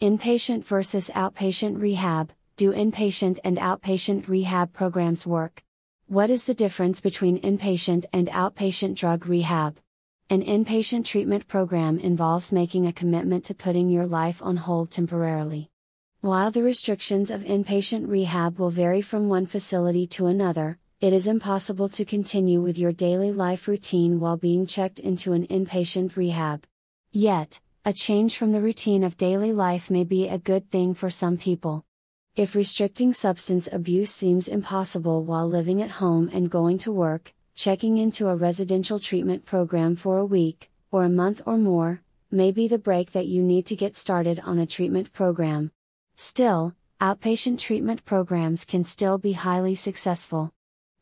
[0.00, 5.64] Inpatient versus outpatient rehab Do inpatient and outpatient rehab programs work?
[6.06, 9.78] What is the difference between inpatient and outpatient drug rehab?
[10.30, 15.68] An inpatient treatment program involves making a commitment to putting your life on hold temporarily.
[16.20, 21.26] While the restrictions of inpatient rehab will vary from one facility to another, it is
[21.26, 26.62] impossible to continue with your daily life routine while being checked into an inpatient rehab.
[27.10, 27.58] Yet,
[27.88, 31.38] a change from the routine of daily life may be a good thing for some
[31.38, 31.86] people.
[32.36, 37.96] If restricting substance abuse seems impossible while living at home and going to work, checking
[37.96, 42.68] into a residential treatment program for a week, or a month or more, may be
[42.68, 45.72] the break that you need to get started on a treatment program.
[46.14, 50.52] Still, outpatient treatment programs can still be highly successful.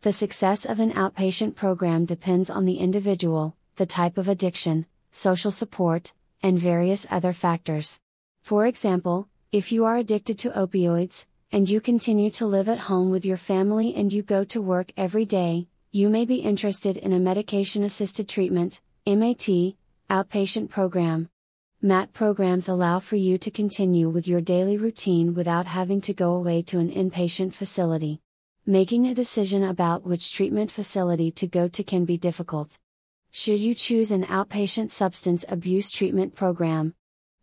[0.03, 5.51] The success of an outpatient program depends on the individual, the type of addiction, social
[5.51, 6.13] support,
[6.43, 7.99] and various other factors.
[8.43, 13.11] For example, if you are addicted to opioids, and you continue to live at home
[13.11, 17.13] with your family and you go to work every day, you may be interested in
[17.13, 19.49] a medication assisted treatment, MAT,
[20.11, 21.29] outpatient program.
[21.81, 26.33] MAT programs allow for you to continue with your daily routine without having to go
[26.33, 28.21] away to an inpatient facility.
[28.67, 32.77] Making a decision about which treatment facility to go to can be difficult.
[33.39, 36.95] Should you choose an outpatient substance abuse treatment program?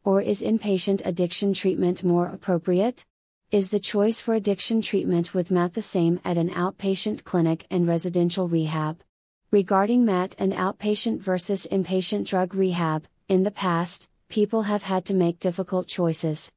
[0.03, 3.05] Or is inpatient addiction treatment more appropriate?
[3.51, 7.87] Is the choice for addiction treatment with MAT the same at an outpatient clinic and
[7.87, 9.03] residential rehab?
[9.51, 15.13] Regarding MAT and outpatient versus inpatient drug rehab, in the past, people have had to
[15.13, 16.51] make difficult choices.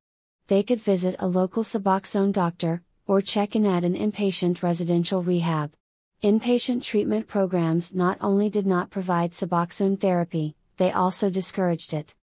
[0.46, 5.74] They could visit a local Suboxone doctor, or check in at an inpatient residential rehab.
[6.22, 12.14] Inpatient treatment programs not only did not provide Suboxone therapy, they also discouraged it.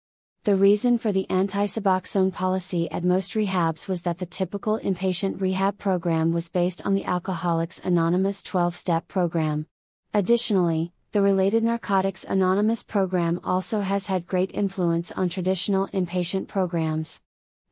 [0.44, 5.42] The reason for the anti Suboxone policy at most rehabs was that the typical inpatient
[5.42, 9.66] rehab program was based on the Alcoholics Anonymous 12 step program.
[10.14, 17.20] Additionally, the related Narcotics Anonymous program also has had great influence on traditional inpatient programs.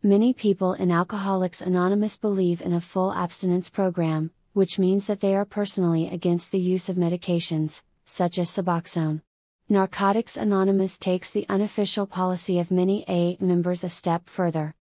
[0.02, 5.34] Many people in Alcoholics Anonymous believe in a full abstinence program, which means that they
[5.34, 9.22] are personally against the use of medications, such as Suboxone.
[9.70, 14.74] Narcotics Anonymous takes the unofficial policy of many AA members a step further.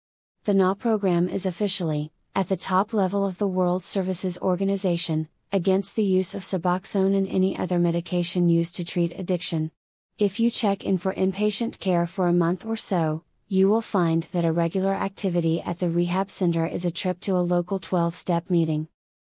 [0.45, 5.95] The NA program is officially, at the top level of the World Services Organization, against
[5.95, 9.69] the use of Suboxone and any other medication used to treat addiction.
[10.17, 14.27] If you check in for inpatient care for a month or so, you will find
[14.31, 18.15] that a regular activity at the rehab center is a trip to a local 12
[18.15, 18.87] step meeting.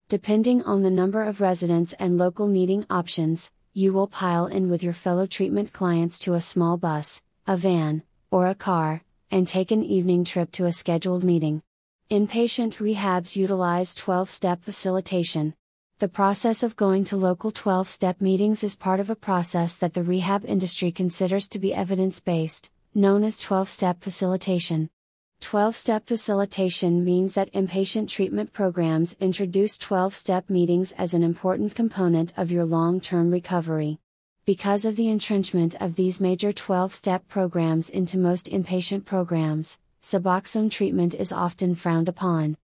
[0.07, 4.83] Depending on the number of residents and local meeting options, you will pile in with
[4.83, 9.01] your fellow treatment clients to a small bus, a van, or a car,
[9.31, 11.63] and take an evening trip to a scheduled meeting.
[12.11, 15.55] Inpatient rehabs utilize 12 step facilitation.
[15.97, 19.95] The process of going to local 12 step meetings is part of a process that
[19.95, 24.91] the rehab industry considers to be evidence based, known as 12 step facilitation.
[25.45, 31.75] 12 step facilitation means that inpatient treatment programs introduce 12 step meetings as an important
[31.75, 33.99] component of your long term recovery.
[34.45, 40.71] Because of the entrenchment of these major 12 step programs into most inpatient programs, Suboxone
[40.71, 42.57] treatment is often frowned upon.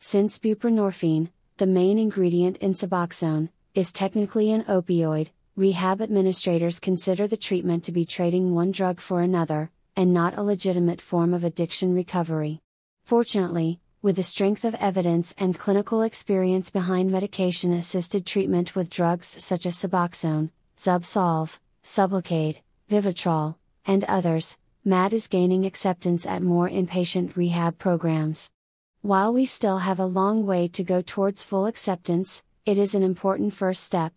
[0.00, 1.28] Since buprenorphine,
[1.58, 7.92] the main ingredient in Suboxone, is technically an opioid, rehab administrators consider the treatment to
[7.92, 12.60] be trading one drug for another, and not a legitimate form of addiction recovery.
[13.04, 19.26] Fortunately, with the strength of evidence and clinical experience behind medication assisted treatment with drugs
[19.42, 22.58] such as Suboxone, Zubsolv, Sublocade,
[22.90, 23.56] Vivitrol,
[23.86, 28.50] and others, MAT is gaining acceptance at more inpatient rehab programs.
[29.00, 33.02] While we still have a long way to go towards full acceptance, it is an
[33.02, 34.12] important first step.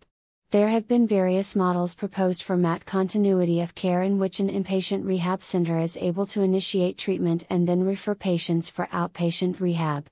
[0.52, 5.06] There have been various models proposed for MAT continuity of care in which an inpatient
[5.06, 10.08] rehab center is able to initiate treatment and then refer patients for outpatient rehab.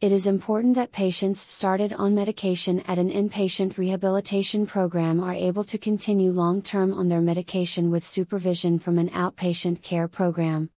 [0.00, 5.64] It is important that patients started on medication at an inpatient rehabilitation program are able
[5.64, 10.70] to continue long term on their medication with supervision from an outpatient care program.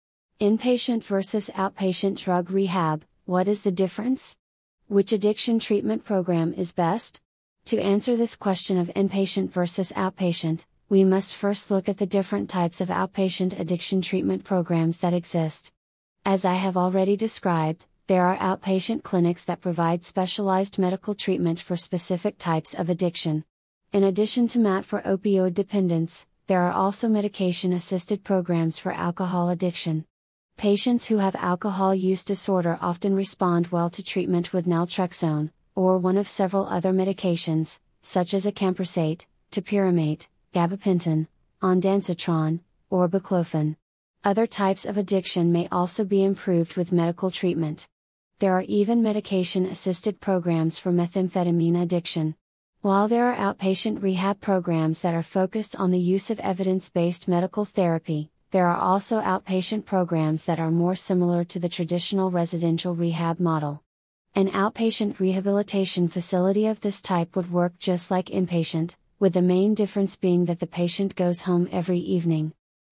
[0.42, 4.36] Inpatient versus outpatient drug rehab, what is the difference?
[4.88, 7.22] Which addiction treatment program is best?
[7.66, 12.48] To answer this question of inpatient versus outpatient, we must first look at the different
[12.48, 15.74] types of outpatient addiction treatment programs that exist.
[16.24, 21.76] As I have already described, there are outpatient clinics that provide specialized medical treatment for
[21.76, 23.44] specific types of addiction.
[23.92, 29.50] In addition to MAT for opioid dependence, there are also medication assisted programs for alcohol
[29.50, 30.06] addiction.
[30.56, 36.18] Patients who have alcohol use disorder often respond well to treatment with naltrexone, or one
[36.18, 41.28] of several other medications, such as acamprosate, topiramate, gabapentin,
[41.62, 43.76] ondansetron, or baclofen.
[44.24, 47.88] Other types of addiction may also be improved with medical treatment.
[48.40, 52.36] There are even medication assisted programs for methamphetamine addiction.
[52.82, 57.28] While there are outpatient rehab programs that are focused on the use of evidence based
[57.28, 62.94] medical therapy, there are also outpatient programs that are more similar to the traditional residential
[62.94, 63.82] rehab model.
[64.38, 69.74] An outpatient rehabilitation facility of this type would work just like inpatient, with the main
[69.74, 72.52] difference being that the patient goes home every evening.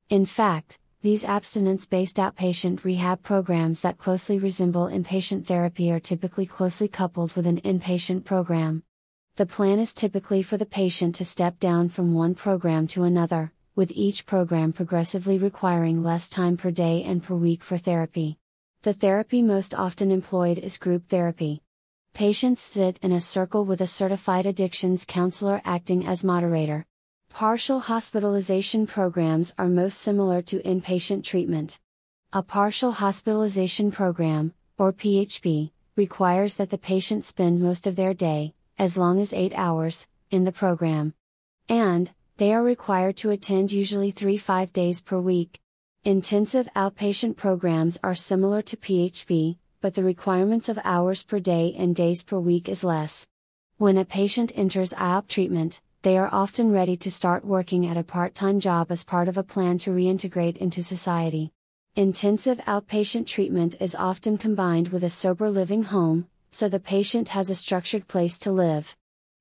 [0.09, 6.45] In fact, these abstinence based outpatient rehab programs that closely resemble inpatient therapy are typically
[6.45, 8.81] closely coupled with an inpatient program.
[9.35, 13.51] The plan is typically for the patient to step down from one program to another,
[13.75, 18.37] with each program progressively requiring less time per day and per week for therapy.
[18.83, 21.61] The therapy most often employed is group therapy.
[22.13, 26.85] Patients sit in a circle with a certified addictions counselor acting as moderator.
[27.29, 31.79] Partial hospitalization programs are most similar to inpatient treatment.
[32.33, 38.53] A partial hospitalization program, or PHP, requires that the patient spend most of their day,
[38.77, 41.13] as long as 8 hours, in the program.
[41.69, 45.62] And, they are required to attend usually 3 5 days per week.
[46.05, 51.95] Intensive outpatient programs are similar to PHP, but the requirements of hours per day and
[51.95, 53.25] days per week is less.
[53.77, 58.03] When a patient enters IOP treatment, they are often ready to start working at a
[58.03, 61.53] part time job as part of a plan to reintegrate into society.
[61.95, 67.49] Intensive outpatient treatment is often combined with a sober living home, so the patient has
[67.49, 68.93] a structured place to live.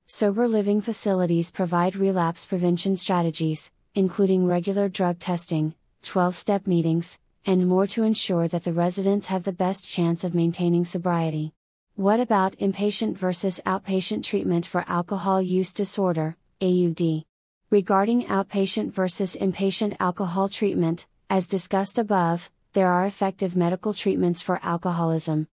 [0.06, 7.66] Sober living facilities provide relapse prevention strategies, including regular drug testing, 12 step meetings, and
[7.66, 11.52] more to ensure that the residents have the best chance of maintaining sobriety.
[11.94, 17.24] What about inpatient versus outpatient treatment for alcohol use disorder, AUD?
[17.70, 24.60] Regarding outpatient versus inpatient alcohol treatment, as discussed above, there are effective medical treatments for
[24.62, 25.48] alcoholism.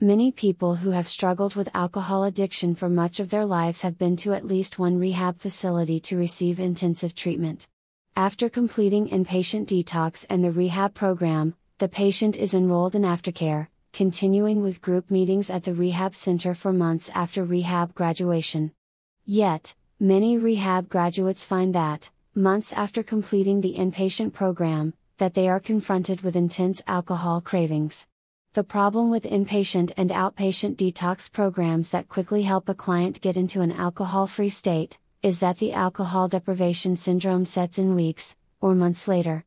[0.00, 4.16] Many people who have struggled with alcohol addiction for much of their lives have been
[4.16, 7.68] to at least one rehab facility to receive intensive treatment.
[8.16, 14.62] After completing inpatient detox and the rehab program, the patient is enrolled in aftercare, continuing
[14.62, 18.72] with group meetings at the rehab center for months after rehab graduation.
[19.24, 25.60] Yet, many rehab graduates find that, months after completing the inpatient program, that they are
[25.60, 28.06] confronted with intense alcohol cravings.
[28.52, 33.62] The problem with inpatient and outpatient detox programs that quickly help a client get into
[33.62, 39.06] an alcohol free state is that the alcohol deprivation syndrome sets in weeks, or months
[39.06, 39.44] later.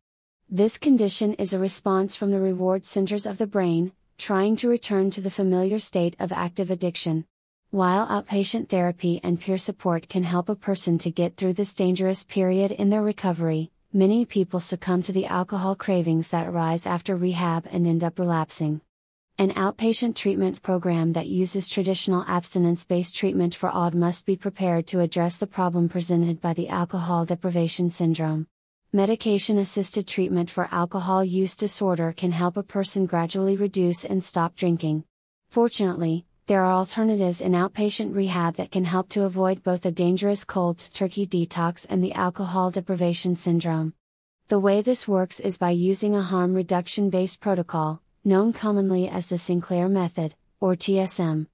[0.49, 5.09] This condition is a response from the reward centers of the brain, trying to return
[5.11, 7.25] to the familiar state of active addiction.
[7.71, 12.23] While outpatient therapy and peer support can help a person to get through this dangerous
[12.23, 17.67] period in their recovery, many people succumb to the alcohol cravings that arise after rehab
[17.69, 18.79] and end up relapsing.
[19.37, 24.87] An outpatient treatment program that uses traditional abstinence based treatment for AUD must be prepared
[24.87, 28.47] to address the problem presented by the alcohol deprivation syndrome.
[28.93, 34.55] Medication assisted treatment for alcohol use disorder can help a person gradually reduce and stop
[34.55, 35.03] drinking.
[35.49, 40.45] Fortunately, there are alternatives in outpatient rehab that can help to avoid both a dangerous
[40.45, 43.95] cold turkey detox and the alcohol deprivation syndrome.
[44.47, 49.27] The way this works is by using a harm reduction based protocol, known commonly as
[49.27, 51.45] the Sinclair method, or TSM.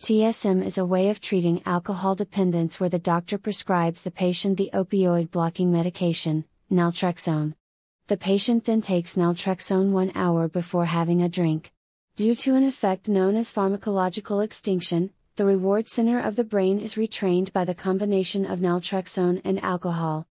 [0.00, 4.70] TSM is a way of treating alcohol dependence where the doctor prescribes the patient the
[4.72, 7.54] opioid blocking medication, naltrexone.
[8.06, 11.72] The patient then takes naltrexone one hour before having a drink.
[12.16, 16.94] Due to an effect known as pharmacological extinction, the reward center of the brain is
[16.94, 20.26] retrained by the combination of naltrexone and alcohol.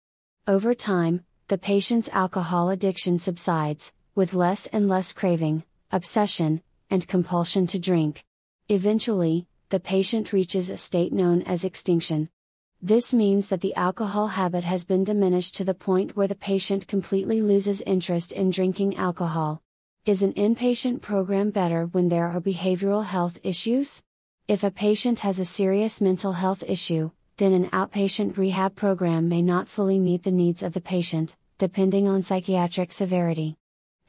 [0.48, 7.67] Over time, the patient's alcohol addiction subsides, with less and less craving, obsession, and compulsion
[7.67, 8.24] to drink.
[8.67, 12.29] Eventually, the patient reaches a state known as extinction.
[12.81, 16.88] This means that the alcohol habit has been diminished to the point where the patient
[16.88, 19.62] completely loses interest in drinking alcohol.
[20.05, 24.01] Is an inpatient program better when there are behavioral health issues?
[24.48, 29.41] If a patient has a serious mental health issue, then an outpatient rehab program may
[29.41, 33.59] not fully meet the needs of the patient, depending on psychiatric severity.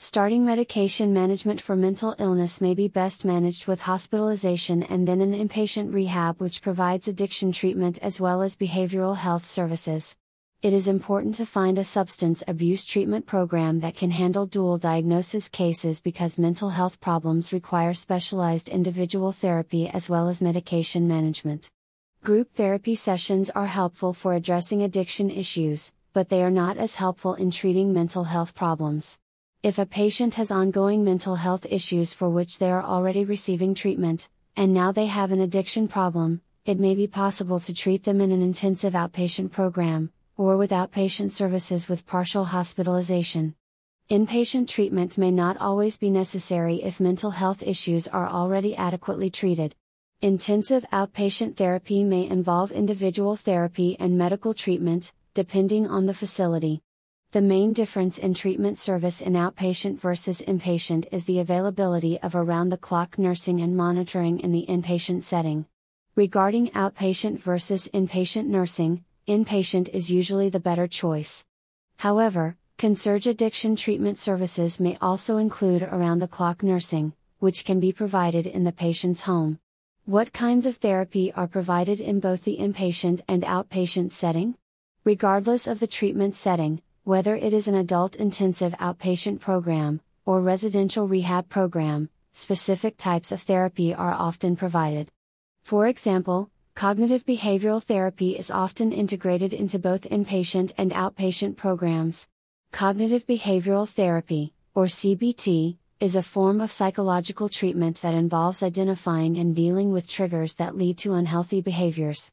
[0.02, 5.34] Starting medication management for mental illness may be best managed with hospitalization and then an
[5.34, 10.16] inpatient rehab which provides addiction treatment as well as behavioral health services.
[10.62, 15.50] It is important to find a substance abuse treatment program that can handle dual diagnosis
[15.50, 21.70] cases because mental health problems require specialized individual therapy as well as medication management.
[22.24, 27.34] Group therapy sessions are helpful for addressing addiction issues, but they are not as helpful
[27.34, 29.18] in treating mental health problems.
[29.62, 34.30] If a patient has ongoing mental health issues for which they are already receiving treatment,
[34.56, 38.32] and now they have an addiction problem, it may be possible to treat them in
[38.32, 43.54] an intensive outpatient program, or with outpatient services with partial hospitalization.
[44.08, 49.74] Inpatient treatment may not always be necessary if mental health issues are already adequately treated.
[50.22, 56.80] Intensive outpatient therapy may involve individual therapy and medical treatment, depending on the facility.
[57.32, 62.70] The main difference in treatment service in outpatient versus inpatient is the availability of around
[62.70, 65.66] the clock nursing and monitoring in the inpatient setting.
[66.16, 71.44] Regarding outpatient versus inpatient nursing, inpatient is usually the better choice.
[71.98, 77.92] However, concierge addiction treatment services may also include around the clock nursing, which can be
[77.92, 79.60] provided in the patient's home.
[80.04, 84.56] What kinds of therapy are provided in both the inpatient and outpatient setting?
[85.04, 91.08] Regardless of the treatment setting, whether it is an adult intensive outpatient program, or residential
[91.08, 95.08] rehab program, specific types of therapy are often provided.
[95.64, 102.28] For example, Cognitive behavioral therapy is often integrated into both inpatient and outpatient programs.
[102.70, 109.56] Cognitive behavioral therapy, or CBT, is a form of psychological treatment that involves identifying and
[109.56, 112.30] dealing with triggers that lead to unhealthy behaviors.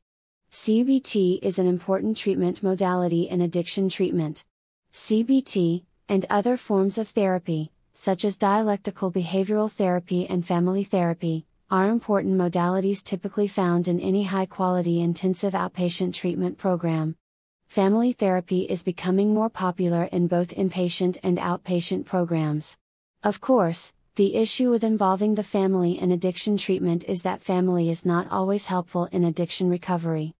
[0.51, 4.45] CBT is an important treatment modality in addiction treatment.
[4.97, 11.87] CBT, and other forms of therapy, such as dialectical behavioral therapy and family therapy, are
[11.87, 17.15] important modalities typically found in any high quality intensive outpatient treatment program.
[17.67, 22.75] Family therapy is becoming more popular in both inpatient and outpatient programs.
[23.23, 28.03] Of course, the issue with involving the family in addiction treatment is that family is
[28.03, 30.33] not always helpful in addiction recovery.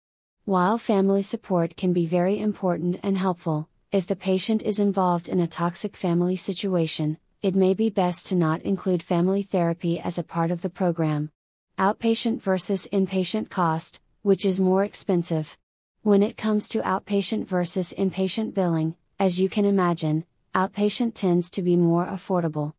[0.43, 5.39] While family support can be very important and helpful, if the patient is involved in
[5.39, 10.24] a toxic family situation, it may be best to not include family therapy as a
[10.24, 11.32] part of the program.
[11.79, 15.58] Outpatient versus inpatient cost, which is more expensive.
[16.01, 21.62] When it comes to outpatient versus inpatient billing, as you can imagine, outpatient tends to
[21.62, 22.74] be more affordable.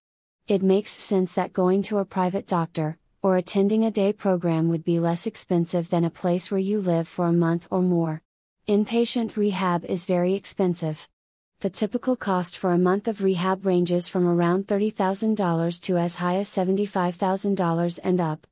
[0.47, 4.85] It makes sense that going to a private doctor, or attending a day program would
[4.85, 8.21] be less expensive than a place where you live for a month or more.
[8.69, 11.09] Inpatient rehab is very expensive
[11.61, 16.37] the typical cost for a month of rehab ranges from around $30,000 to as high
[16.37, 18.47] as $75,000 and up.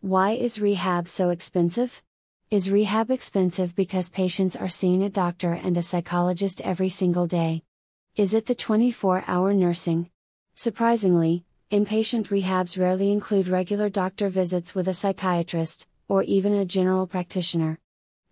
[0.00, 2.02] Why is rehab so expensive?
[2.50, 7.62] Is rehab expensive because patients are seeing a doctor and a psychologist every single day?
[8.16, 10.10] Is it the 24 hour nursing?
[10.56, 17.06] Surprisingly, inpatient rehabs rarely include regular doctor visits with a psychiatrist, or even a general
[17.06, 17.78] practitioner.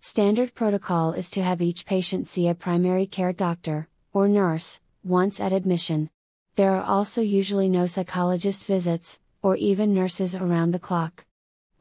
[0.01, 5.41] Standard protocol is to have each patient see a primary care doctor, or nurse, once
[5.41, 6.09] at admission.
[6.55, 11.25] There are also usually no psychologist visits, or even nurses around the clock.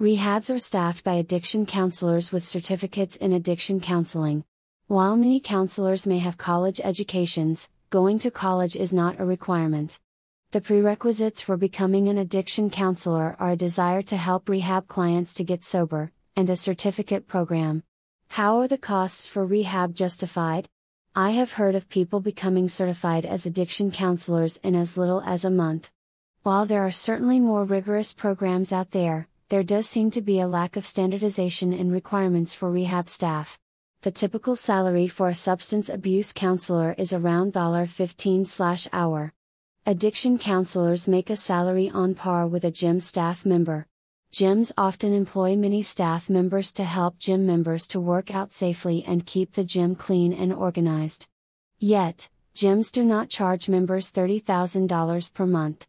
[0.00, 4.44] Rehabs are staffed by addiction counselors with certificates in addiction counseling.
[4.88, 10.00] While many counselors may have college educations, going to college is not a requirement.
[10.50, 15.44] The prerequisites for becoming an addiction counselor are a desire to help rehab clients to
[15.44, 17.84] get sober, and a certificate program.
[18.30, 20.68] How are the costs for rehab justified?
[21.14, 25.50] I have heard of people becoming certified as addiction counselors in as little as a
[25.50, 25.90] month.
[26.44, 30.47] While there are certainly more rigorous programs out there, there does seem to be a
[30.47, 33.58] lack of standardization in requirements for rehab staff.
[34.02, 39.32] The typical salary for a substance abuse counselor is around $15 hour.
[39.85, 43.88] Addiction counselors make a salary on par with a gym staff member.
[44.32, 49.25] Gyms often employ many staff members to help gym members to work out safely and
[49.25, 51.28] keep the gym clean and organized.
[51.78, 55.87] Yet, gyms do not charge members $30,000 per month.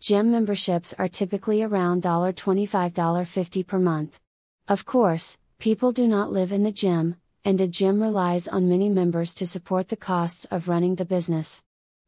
[0.00, 4.20] Gym memberships are typically around $25 50 per month.
[4.68, 8.90] Of course, people do not live in the gym, and a gym relies on many
[8.90, 11.62] members to support the costs of running the business.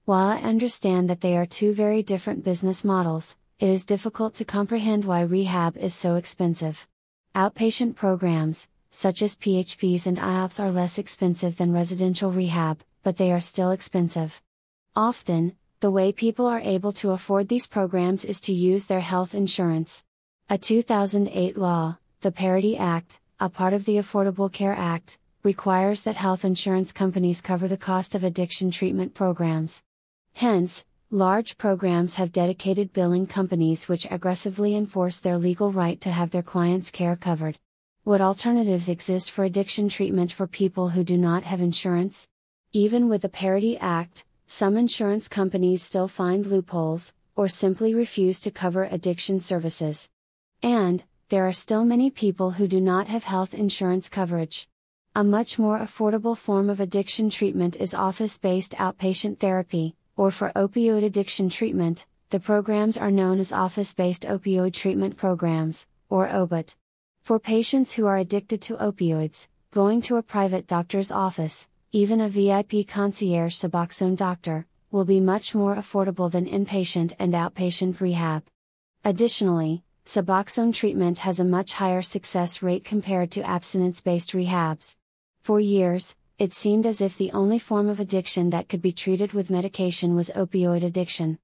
[0.04, 4.44] While I understand that they are two very different business models, it is difficult to
[4.44, 6.88] comprehend why rehab is so expensive.
[7.36, 13.30] Outpatient programs, such as PHPs and IOPS, are less expensive than residential rehab, but they
[13.30, 14.40] are still expensive.
[14.96, 19.34] Often, the way people are able to afford these programs is to use their health
[19.34, 20.04] insurance.
[20.48, 26.16] A 2008 law, the Parity Act, a part of the Affordable Care Act, requires that
[26.16, 29.82] health insurance companies cover the cost of addiction treatment programs.
[30.32, 36.30] Hence, large programs have dedicated billing companies which aggressively enforce their legal right to have
[36.30, 37.58] their clients' care covered.
[38.04, 42.28] What alternatives exist for addiction treatment for people who do not have insurance?
[42.72, 48.52] Even with the Parity Act, some insurance companies still find loopholes, or simply refuse to
[48.52, 50.08] cover addiction services.
[50.62, 54.68] And, there are still many people who do not have health insurance coverage.
[55.16, 60.52] A much more affordable form of addiction treatment is office based outpatient therapy, or for
[60.54, 66.76] opioid addiction treatment, the programs are known as Office Based Opioid Treatment Programs, or OBOT.
[67.22, 72.28] For patients who are addicted to opioids, going to a private doctor's office, even a
[72.28, 78.42] VIP concierge Suboxone doctor, will be much more affordable than inpatient and outpatient rehab.
[79.02, 84.96] Additionally, Suboxone treatment has a much higher success rate compared to abstinence based rehabs.
[85.40, 89.34] For years, it seemed as if the only form of addiction that could be treated
[89.34, 91.38] with medication was opioid addiction.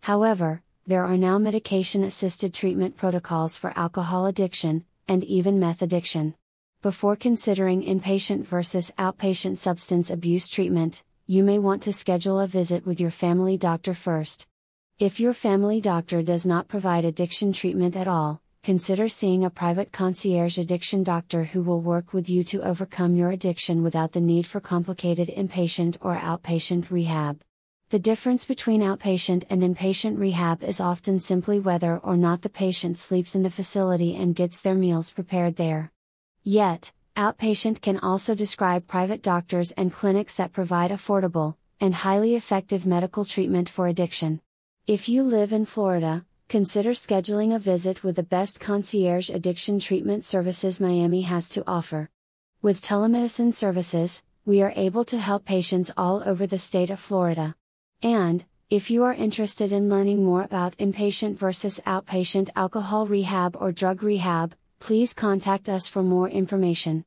[0.00, 6.34] However, there are now medication assisted treatment protocols for alcohol addiction, and even meth addiction.
[6.82, 12.84] Before considering inpatient versus outpatient substance abuse treatment, you may want to schedule a visit
[12.84, 14.48] with your family doctor first.
[14.98, 19.90] If your family doctor does not provide addiction treatment at all, consider seeing a private
[19.90, 24.46] concierge addiction doctor who will work with you to overcome your addiction without the need
[24.46, 27.40] for complicated inpatient or outpatient rehab.
[27.88, 32.98] The difference between outpatient and inpatient rehab is often simply whether or not the patient
[32.98, 35.90] sleeps in the facility and gets their meals prepared there.
[36.44, 42.84] Yet, outpatient can also describe private doctors and clinics that provide affordable, and highly effective
[42.84, 44.42] medical treatment for addiction.
[44.86, 50.24] If you live in Florida, consider scheduling a visit with the best concierge addiction treatment
[50.24, 52.10] services Miami has to offer.
[52.60, 57.54] With telemedicine services, we are able to help patients all over the state of Florida.
[58.02, 63.70] And, if you are interested in learning more about inpatient versus outpatient alcohol rehab or
[63.70, 67.04] drug rehab, please contact us for more information.